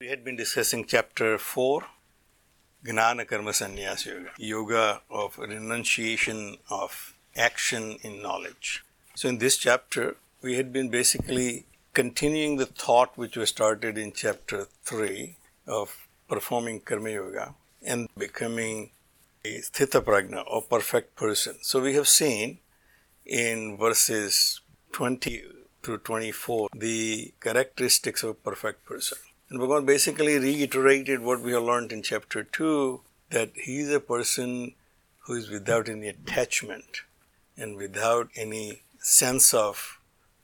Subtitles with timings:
[0.00, 1.84] We had been discussing chapter 4,
[2.86, 8.82] Gnana Karma Sannyas Yoga, yoga of renunciation of action in knowledge.
[9.14, 14.12] So, in this chapter, we had been basically continuing the thought which was started in
[14.12, 18.92] chapter 3 of performing Karma Yoga and becoming
[19.44, 21.56] a Sthita Prajna or perfect person.
[21.60, 22.60] So, we have seen
[23.26, 25.42] in verses 20
[25.82, 29.18] through 24 the characteristics of a perfect person.
[29.50, 33.98] And Bhagavan basically reiterated what we have learned in chapter 2 that he is a
[33.98, 34.74] person
[35.24, 37.02] who is without any attachment
[37.56, 39.98] and without any sense of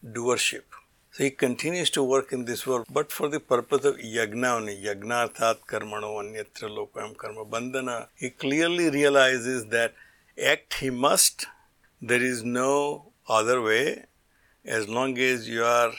[0.04, 0.64] doership.
[1.12, 4.76] So he continues to work in this world, but for the purpose of yagna only,
[4.76, 8.08] yagnarthat karmano anyatra lokam karma bandhana.
[8.16, 9.94] He clearly realizes that
[10.44, 11.46] act he must,
[12.02, 14.06] there is no other way.
[14.64, 15.92] As long as you are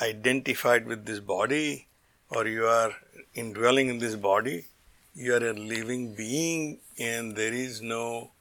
[0.00, 1.88] identified with this body
[2.28, 2.92] or you are
[3.34, 4.66] indwelling in this body,
[5.14, 8.32] you are a living being and there is no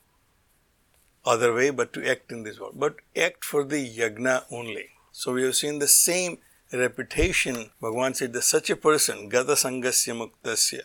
[1.26, 2.76] other way but to act in this world.
[2.76, 4.90] But act for the yagna only.
[5.12, 6.40] So we have seen the same
[6.72, 7.70] reputation.
[7.82, 10.82] Bhagavan said that such a person, gata sangasya muktasya,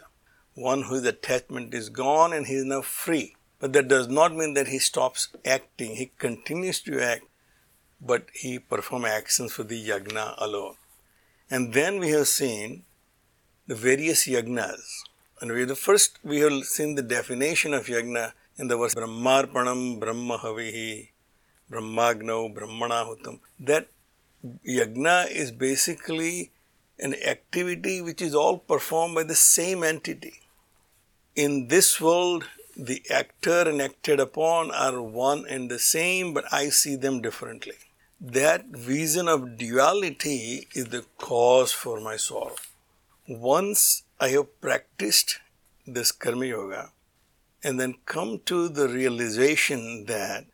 [0.55, 3.37] one whose attachment is gone and he is now free.
[3.59, 5.97] But that does not mean that he stops acting.
[5.97, 7.25] He continues to act,
[8.01, 10.77] but he performs actions for the yagna alone.
[11.51, 12.85] And then we have seen
[13.67, 15.03] the various yagnas.
[15.41, 20.01] And we the first we have seen the definition of yagna in the verse Brahmarpanam
[20.01, 21.09] Brahmahavihi
[21.71, 23.41] Brahmagno Brahmanahutam.
[23.61, 23.89] That
[24.67, 26.51] yagna is basically
[26.99, 30.41] an activity which is all performed by the same entity.
[31.37, 32.45] In this world,
[32.77, 37.75] the actor and acted upon are one and the same, but I see them differently.
[38.21, 42.57] That vision of duality is the cause for my sorrow.
[43.29, 45.39] Once I have practiced
[45.87, 46.91] this Karma Yoga,
[47.63, 50.47] and then come to the realization that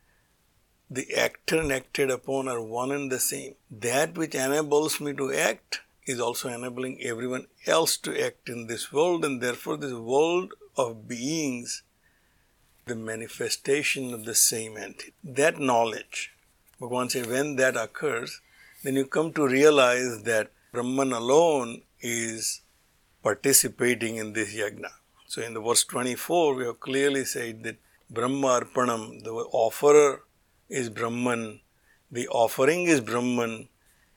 [0.91, 3.54] the actor and acted upon are one and the same.
[3.70, 8.92] That which enables me to act is also enabling everyone else to act in this
[8.92, 11.82] world, and therefore, this world of beings,
[12.84, 15.14] the manifestation of the same entity.
[15.25, 16.34] That knowledge,
[16.81, 18.41] Bhagavan says, when that occurs,
[18.83, 22.62] then you come to realize that Brahman alone is
[23.23, 24.91] participating in this yagna.
[25.27, 27.77] So in the verse 24, we have clearly said that
[28.11, 30.23] Brahma Arpanam, the offerer
[30.69, 31.61] is Brahman,
[32.11, 33.69] the offering is Brahman,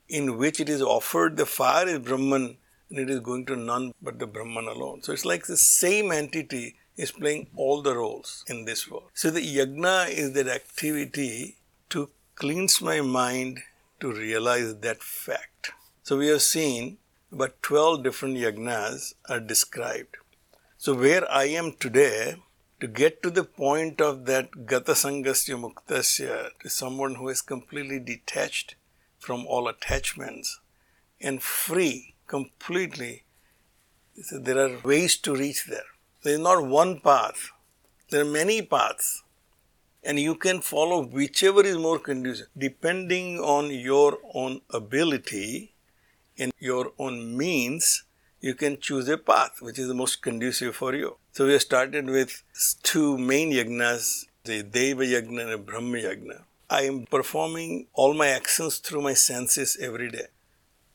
[0.09, 2.57] in which it is offered, the fire is Brahman,
[2.89, 5.01] and it is going to none but the Brahman alone.
[5.03, 9.09] So it's like the same entity is playing all the roles in this world.
[9.13, 11.57] So the yagna is that activity
[11.89, 13.63] to cleanse my mind
[13.99, 15.71] to realize that fact.
[16.03, 16.97] So we have seen
[17.31, 20.17] about 12 different yagnas are described.
[20.77, 22.35] So, where I am today,
[22.79, 27.99] to get to the point of that gata sangasya muktasya, to someone who is completely
[27.99, 28.75] detached
[29.17, 30.59] from all attachments
[31.19, 33.23] and free completely,
[34.21, 35.89] so there are ways to reach there.
[36.21, 37.49] There is not one path,
[38.11, 39.23] there are many paths.
[40.03, 45.73] And you can follow whichever is more conducive, depending on your own ability
[46.37, 48.03] and your own means
[48.39, 51.17] you can choose a path which is the most conducive for you.
[51.31, 52.43] So we have started with
[52.83, 56.43] two main yagnas, the Deva Yagna and a Brahma Yagna.
[56.69, 60.27] I am performing all my actions through my senses every day.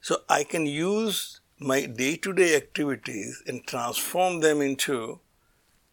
[0.00, 5.20] So I can use my day to day activities and transform them into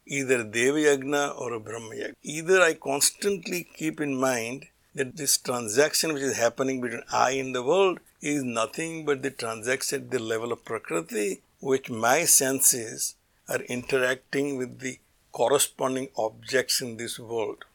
[0.10, 2.16] either Deva Yagna or a Brahma Yagna.
[2.24, 4.66] Either I constantly keep in mind
[4.96, 9.30] that this transaction which is happening between I and the world is nothing but the
[9.30, 13.16] transaction at the level of Prakriti, which my senses
[13.48, 15.00] are interacting with the
[15.32, 17.66] corresponding objects in this world.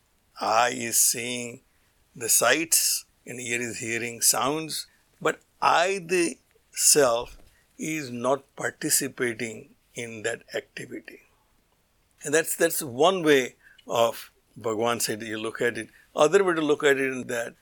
[0.41, 1.61] eye is seeing
[2.17, 4.87] the sights and ear is hearing sounds,
[5.21, 6.39] but I, the
[6.73, 7.39] self,
[7.79, 11.24] is not participating in that activity.
[12.25, 13.57] And that's, that's one way
[13.87, 15.89] of Bhagavan said you look at it.
[16.17, 17.55] Other way to look at it is that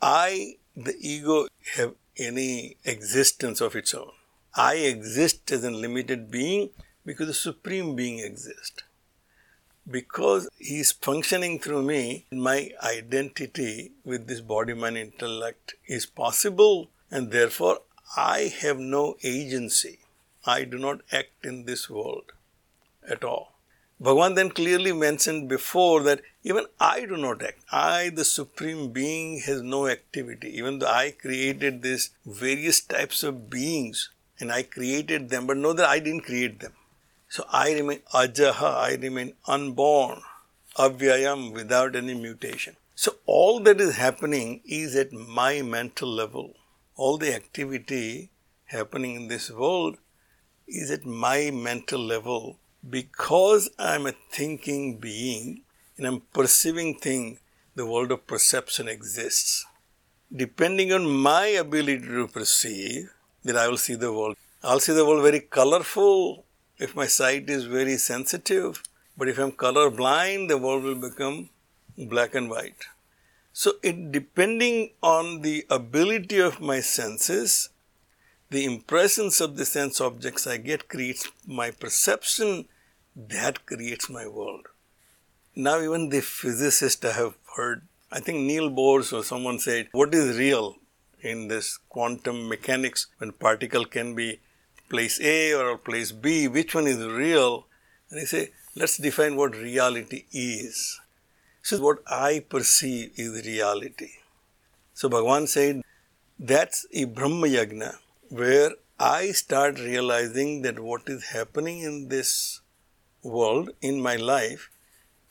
[0.00, 1.46] I, the ego,
[1.76, 4.10] have any existence of its own.
[4.54, 6.70] I exist as a limited being
[7.06, 8.82] because the Supreme Being exists.
[9.90, 16.90] Because He is functioning through me, my identity with this body, mind, intellect is possible,
[17.10, 17.80] and therefore
[18.16, 20.00] I have no agency.
[20.44, 22.32] I do not act in this world
[23.08, 23.51] at all.
[24.02, 27.60] Bhagavan then clearly mentioned before that even I do not act.
[27.70, 30.56] I, the Supreme Being, has no activity.
[30.58, 34.10] Even though I created these various types of beings
[34.40, 36.72] and I created them, but know that I didn't create them.
[37.28, 40.20] So I remain ajaha, I remain unborn,
[40.76, 42.76] avyayam, without any mutation.
[42.96, 46.54] So all that is happening is at my mental level.
[46.96, 48.30] All the activity
[48.64, 49.98] happening in this world
[50.66, 52.58] is at my mental level
[52.88, 55.62] because I'm a thinking being
[55.96, 57.38] and I'm perceiving thing,
[57.74, 59.64] the world of perception exists.
[60.34, 63.10] Depending on my ability to perceive,
[63.44, 64.36] that I will see the world.
[64.62, 66.44] I'll see the world very colorful
[66.78, 68.82] if my sight is very sensitive,
[69.16, 71.50] but if I'm color blind, the world will become
[71.98, 72.86] black and white.
[73.52, 77.68] So it depending on the ability of my senses,
[78.50, 82.68] the impressions of the sense objects I get creates my perception
[83.14, 84.68] that creates my world.
[85.54, 90.14] Now, even the physicists I have heard, I think Neil Bohr or someone said, What
[90.14, 90.76] is real
[91.20, 94.40] in this quantum mechanics when particle can be
[94.88, 96.48] place A or place B?
[96.48, 97.66] Which one is real?
[98.10, 100.98] And he say, Let's define what reality is.
[101.62, 104.12] So, what I perceive is reality.
[104.94, 105.82] So, Bhagavan said,
[106.38, 107.96] That's a Brahma Yagna
[108.30, 112.61] where I start realizing that what is happening in this
[113.22, 114.70] world in my life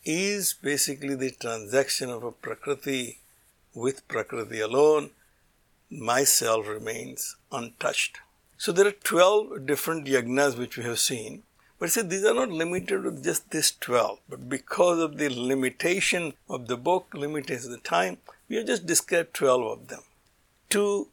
[0.04, 3.20] is basically the transaction of a Prakriti
[3.74, 5.12] with Prakriti alone.
[5.90, 8.20] Myself remains untouched.
[8.58, 11.44] So there are 12 different yagnas which we have seen.
[11.80, 14.20] But see, these are not limited to just this 12.
[14.30, 18.18] But because of the limitation of the book, limitation of the time,
[18.48, 20.04] we have just described 12 of them.
[20.70, 21.08] To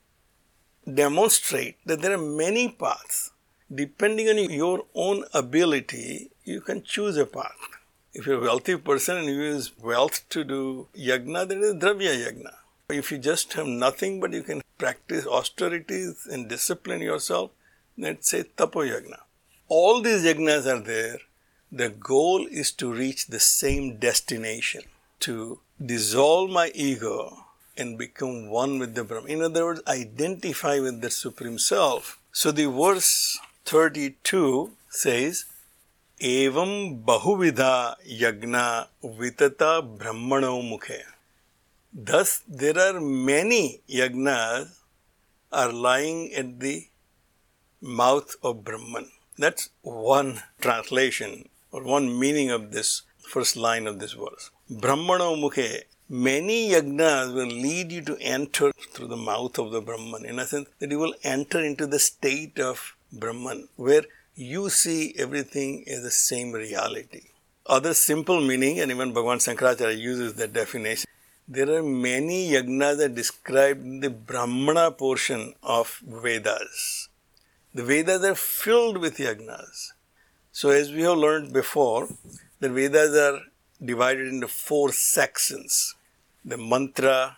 [0.92, 3.30] demonstrate that there are many paths
[3.74, 7.56] depending on your own ability, you can choose a path.
[8.14, 11.74] If you're a wealthy person and you use wealth to do yagna, then it is
[11.74, 12.54] dravya yagna.
[12.88, 17.50] If you just have nothing but you can practice austerities and discipline yourself,
[17.98, 19.18] let's say tapo yagna.
[19.68, 21.18] All these yagnas are there.
[21.70, 24.82] The goal is to reach the same destination,
[25.20, 27.44] to dissolve my ego
[27.76, 29.30] and become one with the Brahman.
[29.30, 32.18] In other words, identify with the Supreme Self.
[32.32, 33.38] So the verse
[33.68, 35.44] 32 says,
[36.22, 41.00] Evam Bahuvidha Yagna Vitata Brahmano Mukhe.
[41.92, 44.78] Thus, there are many yagnas
[45.52, 46.86] are lying at the
[47.82, 49.10] mouth of Brahman.
[49.36, 54.50] That's one translation or one meaning of this first line of this verse.
[54.70, 55.82] Brahmano mukhe.
[56.08, 60.46] Many yagnas will lead you to enter through the mouth of the Brahman, in a
[60.46, 66.02] sense that you will enter into the state of Brahman, where you see everything as
[66.02, 67.22] the same reality.
[67.66, 71.08] Other simple meaning, and even Bhagavan Shankaracharya uses that definition.
[71.46, 77.08] There are many yagnas that describe the Brahmana portion of Vedas.
[77.74, 79.92] The Vedas are filled with yagnas.
[80.52, 82.08] So, as we have learned before,
[82.60, 83.40] the Vedas are
[83.84, 85.94] divided into four sections
[86.44, 87.36] the mantra,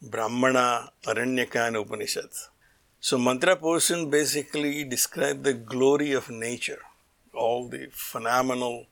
[0.00, 2.50] Brahmana, Aranyaka, and Upanishads.
[3.06, 6.80] So, mantra portion basically describe the glory of nature,
[7.34, 8.86] all the phenomenal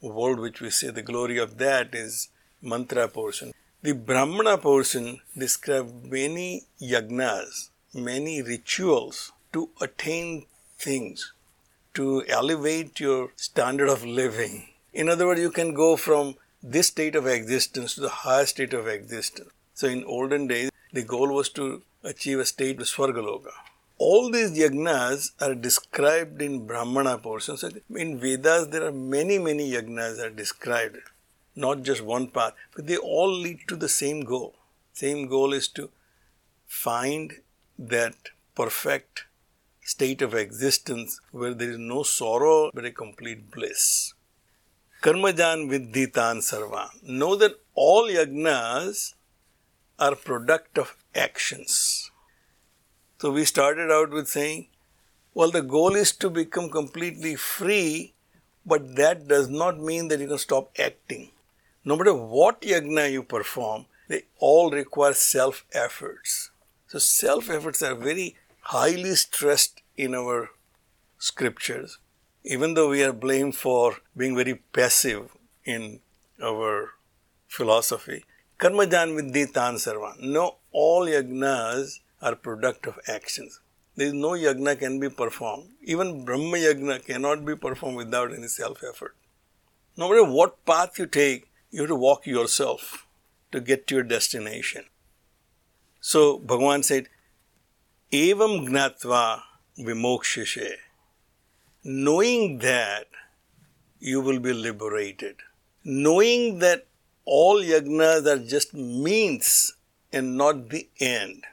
[0.00, 2.30] world which we see, the glory of that is
[2.62, 3.52] mantra portion.
[3.82, 10.46] The Brahmana portion describe many yagnas, many rituals to attain
[10.78, 11.34] things,
[11.92, 14.68] to elevate your standard of living.
[14.94, 18.72] In other words, you can go from this state of existence to the higher state
[18.72, 19.50] of existence.
[19.74, 23.52] So, in olden days, the goal was to achieve a state of Swargaloka.
[23.98, 27.64] All these yagnas are described in Brahmana portions.
[28.04, 30.98] In Vedas, there are many, many yagnas are described,
[31.56, 34.54] not just one path, but they all lead to the same goal.
[34.92, 35.90] Same goal is to
[36.66, 37.32] find
[37.78, 38.14] that
[38.54, 39.24] perfect
[39.82, 44.14] state of existence where there is no sorrow but a complete bliss.
[45.02, 46.88] Karmajan viddhitan sarva.
[47.02, 49.14] Know that all yagnas
[49.98, 52.10] are product of actions.
[53.20, 54.68] So we started out with saying,
[55.34, 58.14] well, the goal is to become completely free,
[58.64, 61.30] but that does not mean that you can stop acting.
[61.84, 66.50] No matter what yagna you perform, they all require self efforts.
[66.86, 70.50] So self efforts are very highly stressed in our
[71.18, 71.98] scriptures,
[72.44, 75.30] even though we are blamed for being very passive
[75.64, 76.00] in
[76.42, 76.90] our
[77.48, 78.24] philosophy,
[78.58, 80.20] karmajan vidditan sarvan.
[80.20, 83.60] No, all yagnas are product of actions.
[83.96, 85.70] There is no yagna can be performed.
[85.82, 89.16] Even Brahma yagna cannot be performed without any self effort.
[89.96, 93.06] No matter what path you take, you have to walk yourself
[93.52, 94.84] to get to your destination.
[96.00, 97.08] So Bhagavan said,
[98.12, 99.42] Evam gnatva
[99.78, 100.72] vimokshashe.
[101.84, 103.06] Knowing that
[103.98, 105.36] you will be liberated.
[105.84, 106.87] Knowing that
[107.36, 109.74] all yagnas are just means
[110.12, 111.44] and not the end.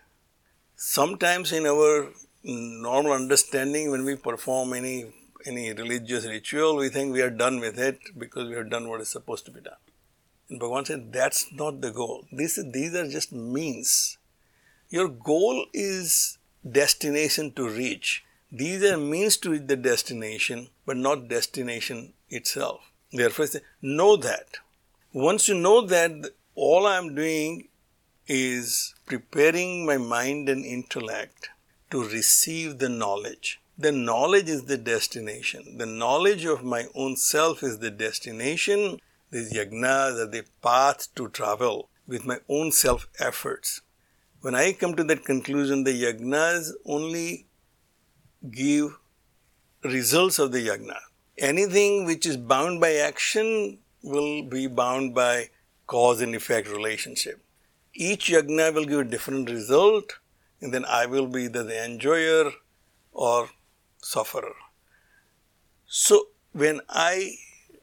[0.75, 2.13] Sometimes in our
[2.43, 4.97] normal understanding, when we perform any
[5.45, 9.01] any religious ritual, we think we are done with it because we have done what
[9.01, 9.83] is supposed to be done.
[10.49, 12.25] And Bhagavan said that's not the goal.
[12.31, 14.17] This, these are just means.
[14.89, 16.37] Your goal is
[16.79, 18.23] destination to reach.
[18.51, 22.91] These are means to reach the destination, but not destination itself.
[23.11, 24.57] Therefore, say, know that.
[25.15, 26.11] Once you know that,
[26.55, 27.69] all I am doing
[28.27, 31.47] is preparing my mind and intellect
[31.89, 33.61] to receive the knowledge.
[33.77, 35.77] The knowledge is the destination.
[35.77, 38.99] The knowledge of my own self is the destination.
[39.31, 43.79] These yagnas are the path to travel with my own self efforts.
[44.41, 47.47] When I come to that conclusion, the yagnas only
[48.51, 48.97] give
[49.81, 50.99] results of the yagna.
[51.37, 55.49] Anything which is bound by action will be bound by
[55.87, 57.43] cause and effect relationship.
[57.93, 60.19] Each yagna will give a different result,
[60.61, 62.51] and then I will be either the enjoyer
[63.11, 63.49] or
[64.01, 64.55] sufferer.
[65.87, 67.35] So, when I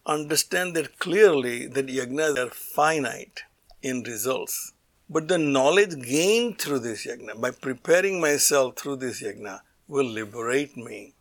[0.07, 3.43] understand that clearly that yagnas are finite
[3.83, 4.73] in results,
[5.09, 10.77] but the knowledge gained through this yagna, by preparing myself through this yagna, will liberate
[10.77, 11.15] me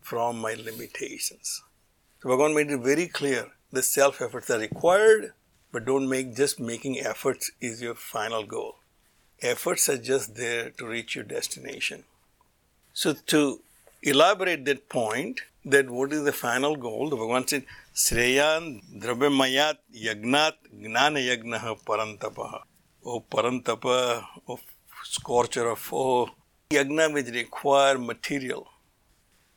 [0.00, 1.62] from my limitations.
[2.22, 5.32] So Bhagavan made it very clear the self efforts are required,
[5.72, 8.76] but don't make just making efforts is your final goal.
[9.42, 12.04] Efforts are just there to reach your destination.
[12.92, 13.60] So to
[14.02, 17.64] elaborate that point, that what is the final goal, the Bhagavan said,
[17.94, 22.62] Sreyan Dravyamayat Yagnat Gnana Yagnaha Parantapaha.
[23.06, 24.58] O Parantapa, O
[25.04, 26.30] scorcher of foe,
[26.70, 28.66] yagna which require material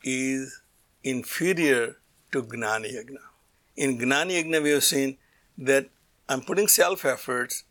[0.04, 0.62] is
[1.04, 1.96] inferior
[2.32, 3.27] to Gnani Yagna.
[3.78, 5.20] In Gnani Yagna, we have seen
[5.56, 5.90] that
[6.28, 7.64] I'm putting self efforts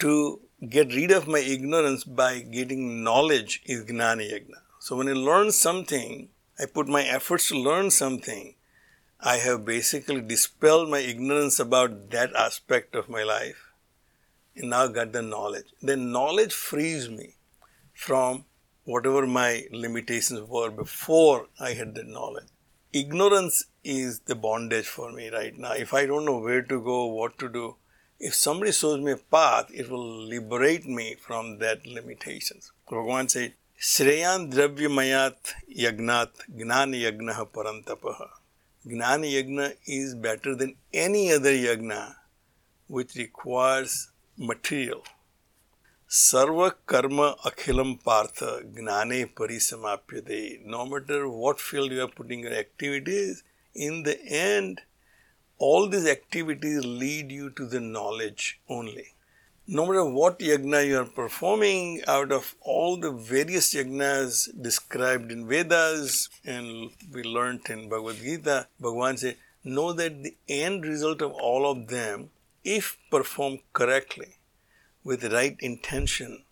[0.00, 4.62] to get rid of my ignorance by getting knowledge is Gnani Yagna.
[4.80, 8.56] So when I learn something, I put my efforts to learn something,
[9.20, 13.70] I have basically dispelled my ignorance about that aspect of my life
[14.56, 15.66] and now got the knowledge.
[15.80, 17.36] Then knowledge frees me
[17.94, 18.44] from
[18.82, 22.48] whatever my limitations were before I had the knowledge.
[22.90, 25.72] Ignorance is the bondage for me right now.
[25.72, 27.76] If I don't know where to go, what to do,
[28.18, 32.72] if somebody shows me a path, it will liberate me from that limitations.
[32.90, 38.28] Bhagavan said, Shreyan Dravyamayat Yagnat Gnani Yagnaha Parantapaha.
[38.86, 42.14] Gnani Yagna is better than any other yagna
[42.86, 45.04] which requires material.
[46.10, 50.64] Sarva karma akhilam partha gnane parisamapyate.
[50.64, 53.42] No matter what field you are putting your activities,
[53.74, 54.80] in the end,
[55.58, 59.08] all these activities lead you to the knowledge only.
[59.66, 65.46] No matter what yagna you are performing, out of all the various yagnas described in
[65.46, 71.32] Vedas and we learnt in Bhagavad Gita, Bhagavan said, know that the end result of
[71.32, 72.30] all of them,
[72.64, 74.37] if performed correctly,
[75.08, 76.42] with the right intention,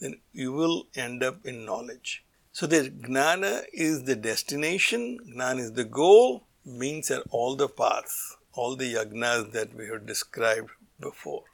[0.00, 2.24] then you will end up in knowledge.
[2.50, 8.36] So the gnana is the destination, gnana is the goal, means are all the paths,
[8.54, 11.44] all the yagnas that we have described before.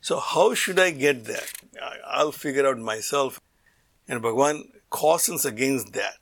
[0.00, 1.48] So how should I get there?
[2.06, 3.40] I'll figure out myself.
[4.08, 6.14] And Bhagavan cautions against that.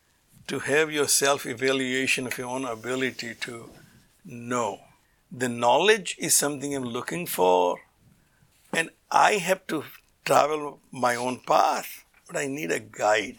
[0.47, 3.71] To have your self evaluation of your own ability to
[4.25, 4.81] know.
[5.31, 7.79] The knowledge is something I'm looking for,
[9.11, 9.85] I have to
[10.27, 13.39] travel my own path, but I need a guide.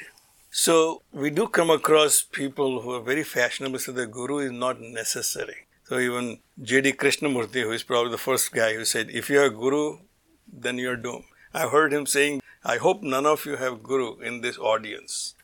[0.50, 4.82] So we do come across people who are very fashionable, so the guru is not
[4.82, 5.68] necessary.
[5.84, 6.94] So even J.D.
[6.94, 10.00] Krishnamurti, who is probably the first guy who said, if you are a guru,
[10.52, 11.26] then you're doomed.
[11.54, 15.36] I've heard him saying, I hope none of you have guru in this audience.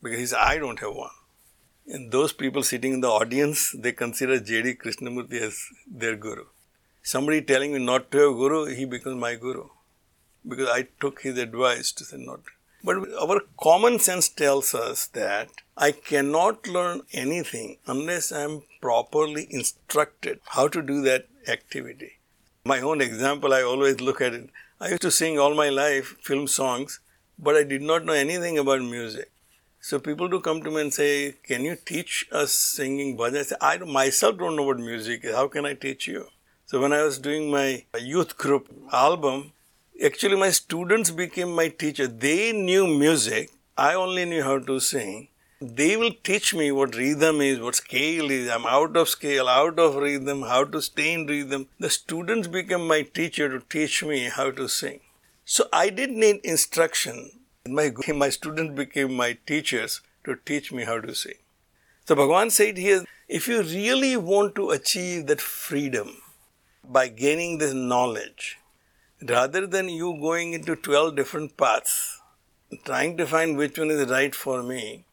[0.00, 1.10] Because he said, I don't have one.
[1.88, 4.74] And those people sitting in the audience, they consider J.D.
[4.74, 6.44] Krishnamurti as their guru.
[7.02, 9.68] Somebody telling me not to have guru, he becomes my guru.
[10.46, 12.40] Because I took his advice to say not.
[12.84, 19.46] But our common sense tells us that I cannot learn anything unless I am properly
[19.50, 22.18] instructed how to do that activity.
[22.64, 24.50] My own example, I always look at it.
[24.80, 27.00] I used to sing all my life film songs,
[27.38, 29.32] but I did not know anything about music.
[29.80, 33.42] So people do come to me and say, "Can you teach us singing bhajan?" I
[33.42, 35.34] say, "I myself don't know what music is.
[35.34, 36.28] How can I teach you?"
[36.70, 39.52] So when I was doing my youth group album,
[40.04, 42.06] actually my students became my teacher.
[42.06, 43.52] They knew music.
[43.74, 45.28] I only knew how to sing.
[45.62, 48.50] They will teach me what rhythm is, what scale is.
[48.50, 51.68] I'm out of scale, out of rhythm, how to stay in rhythm.
[51.80, 55.00] The students became my teacher to teach me how to sing.
[55.46, 57.30] So I didn't need instruction
[57.66, 61.40] my, my students became my teachers to teach me how to sing.
[62.04, 66.16] So Bhagavan said here, if you really want to achieve that freedom
[66.88, 68.58] by gaining this knowledge,
[69.28, 72.20] rather than you going into 12 different paths,
[72.84, 75.04] trying to find which one is right for me,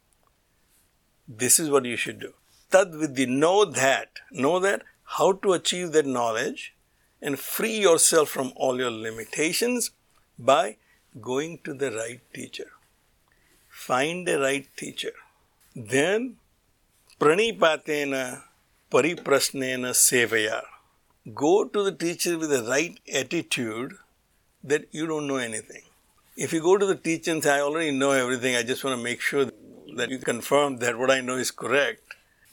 [1.28, 2.34] this is what you should do.
[2.72, 4.84] Tad vidhi, know that, know that
[5.18, 6.74] how to achieve that knowledge
[7.22, 9.92] and free yourself from all your limitations
[10.38, 10.78] by
[11.22, 12.72] going to the right teacher.
[13.70, 15.14] Find the right teacher.
[15.76, 16.38] Then,
[17.20, 18.44] pranipatena
[18.92, 20.64] pariprasnena sevaya.
[21.34, 23.94] Go to the teacher with the right attitude
[24.64, 25.82] that you don't know anything.
[26.38, 28.98] If you go to the teacher and say, I already know everything, I just want
[28.98, 29.46] to make sure
[29.96, 32.02] that you confirm that what I know is correct,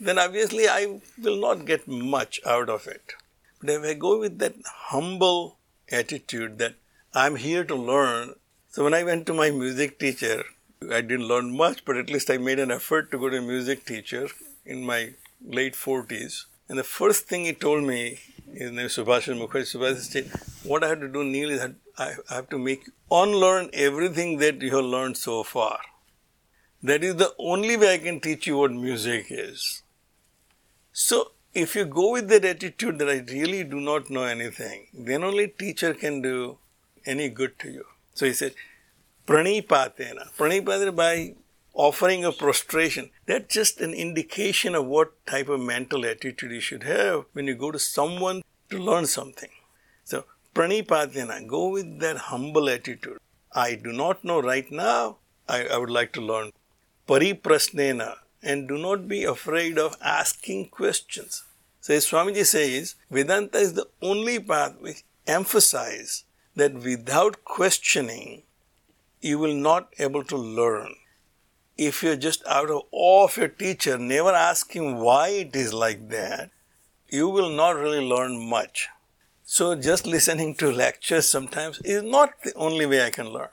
[0.00, 3.14] then obviously I will not get much out of it.
[3.60, 5.58] But if I go with that humble
[5.90, 6.74] attitude that
[7.14, 8.34] I'm here to learn
[8.72, 10.44] so when I went to my music teacher,
[10.90, 13.42] I didn't learn much, but at least I made an effort to go to a
[13.42, 14.28] music teacher
[14.64, 15.10] in my
[15.44, 16.46] late 40s.
[16.70, 18.20] And the first thing he told me,
[18.54, 20.30] his name is Subhash Mukherjee, Subhash said,
[20.62, 21.66] what I have to do, Neil, is
[21.98, 25.78] I have to make unlearn everything that you have learned so far.
[26.82, 29.82] That is the only way I can teach you what music is.
[30.92, 35.22] So if you go with that attitude that I really do not know anything, then
[35.22, 36.58] only teacher can do
[37.06, 37.84] any good to you.
[38.14, 38.54] So he said,
[39.26, 40.32] Pranipatena.
[40.36, 41.34] Pranipatena by
[41.74, 43.10] offering a prostration.
[43.26, 47.54] That's just an indication of what type of mental attitude you should have when you
[47.54, 49.50] go to someone to learn something.
[50.04, 53.18] So Pranipatena, go with that humble attitude.
[53.52, 55.16] I do not know right now.
[55.48, 56.52] I, I would like to learn.
[57.08, 61.44] Pariprasnena, and do not be afraid of asking questions.
[61.80, 68.42] So Swamiji says, Vedanta is the only path which emphasizes that without questioning,
[69.20, 70.94] you will not able to learn.
[71.76, 75.72] If you're just out of awe of your teacher, never ask him why it is
[75.72, 76.50] like that,
[77.08, 78.88] you will not really learn much.
[79.44, 83.48] So just listening to lectures sometimes is not the only way I can learn.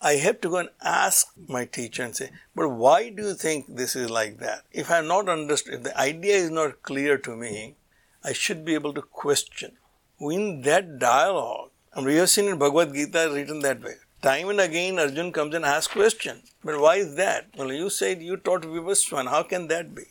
[0.00, 3.66] I have to go and ask my teacher and say, but why do you think
[3.68, 4.62] this is like that?
[4.70, 7.74] If I'm not understood, if the idea is not clear to me,
[8.22, 9.72] I should be able to question.
[10.20, 13.96] In that dialogue, and we have seen in Bhagavad Gita written that way.
[14.20, 16.42] Time and again Arjun comes and asks question.
[16.64, 17.50] But why is that?
[17.56, 19.28] Well, you said you taught Vivaswan.
[19.28, 20.02] How can that be?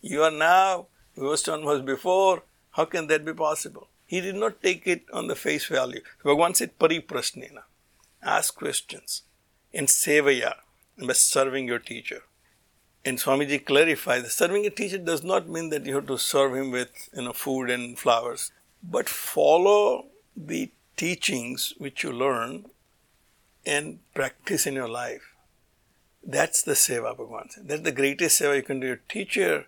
[0.00, 0.86] You are now,
[1.18, 2.44] Vivaswan was before.
[2.70, 3.88] How can that be possible?
[4.06, 6.02] He did not take it on the face value.
[6.24, 7.62] Bhagavan said pariprasnena.
[8.22, 9.22] Ask questions.
[9.72, 10.54] In sevaya,
[11.04, 12.22] by serving your teacher.
[13.04, 16.70] And Swamiji clarifies serving a teacher does not mean that you have to serve him
[16.70, 18.52] with you know food and flowers,
[18.82, 22.66] but follow the teachings which you learn
[23.66, 25.34] and practice in your life.
[26.24, 27.68] That's the seva, Bhagavan said.
[27.68, 28.86] That's the greatest seva you can do.
[28.86, 29.66] Your teacher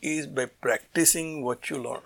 [0.00, 2.02] is by practicing what you learn.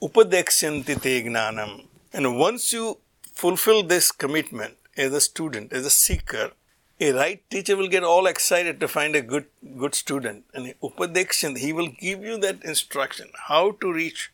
[0.00, 1.86] Upadekshyanti te.
[2.12, 2.98] And once you
[3.32, 6.52] fulfill this commitment as a student, as a seeker,
[7.00, 9.46] a right teacher will get all excited to find a good
[9.78, 10.44] good student.
[10.54, 14.32] And upadekshan, he will give you that instruction, how to reach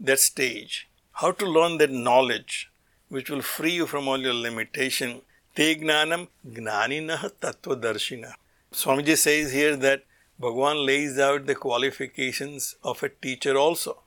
[0.00, 2.70] that stage, how to learn that knowledge,
[3.08, 5.22] which will free you from all your limitation.
[5.54, 8.32] Te gnanam gnaninah tattvadarshina.
[8.72, 10.02] Swamiji says here that
[10.40, 13.98] Bhagavan lays out the qualifications of a teacher also.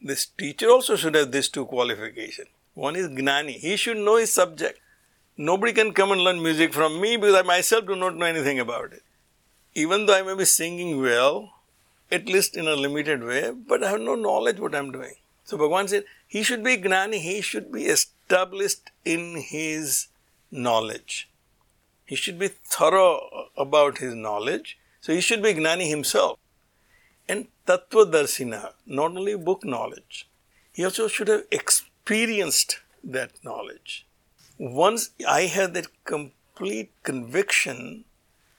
[0.00, 2.48] This teacher also should have these two qualifications.
[2.72, 3.58] One is gnani.
[3.58, 4.80] He should know his subject.
[5.36, 8.58] Nobody can come and learn music from me because I myself do not know anything
[8.58, 9.02] about it.
[9.74, 11.52] Even though I may be singing well,
[12.10, 15.16] at least in a limited way, but I have no knowledge what I'm doing.
[15.44, 20.06] So Bhagavan said, he should be gnani, he should be established in his
[20.50, 21.28] knowledge.
[22.04, 24.78] He should be thorough about his knowledge.
[25.00, 26.38] So he should be gnani himself.
[27.28, 30.28] And tattva darsina, not only book knowledge,
[30.72, 34.06] he also should have experienced that knowledge.
[34.58, 38.04] Once I have that complete conviction,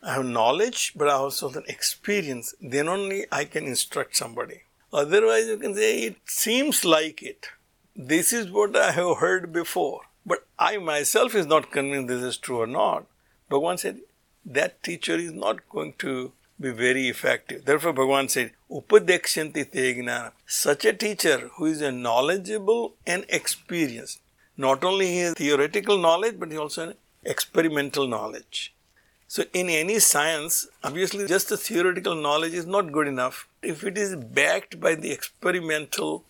[0.02, 4.62] I have knowledge, but I also have an experience, then only I can instruct somebody.
[4.94, 7.48] Otherwise, you can say it seems like it.
[7.96, 12.38] This is what I have heard before, but I myself is not convinced this is
[12.38, 13.06] true or not.
[13.50, 14.00] Bhagavan said
[14.46, 17.66] that teacher is not going to be very effective.
[17.66, 24.20] Therefore, Bhagavan said, Upadekshanti te Such a teacher who is a knowledgeable and experienced.
[24.58, 28.74] Not only he has theoretical knowledge, but he also has experimental knowledge.
[29.30, 33.48] So, in any science, obviously, just the theoretical knowledge is not good enough.
[33.62, 36.24] If it is backed by the experimental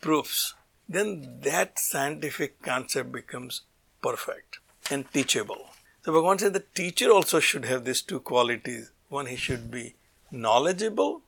[0.00, 0.54] proofs,
[0.88, 3.62] then that scientific concept becomes
[4.02, 4.58] perfect
[4.90, 5.66] and teachable.
[6.02, 8.90] So, Bhagavan said the teacher also should have these two qualities.
[9.08, 9.96] One, he should be
[10.30, 11.22] knowledgeable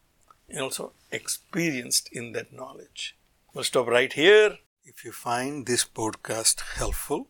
[0.49, 3.17] and also experienced in that knowledge.
[3.53, 4.59] We'll stop right here.
[4.85, 7.29] If you find this podcast helpful,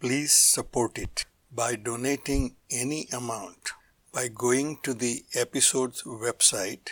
[0.00, 3.72] please support it by donating any amount
[4.12, 6.90] by going to the episode's website